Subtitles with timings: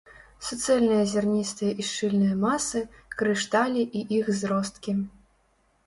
[0.45, 2.83] Суцэльныя зярністыя і шчыльныя масы,
[3.23, 5.01] крышталі і іх зросткі.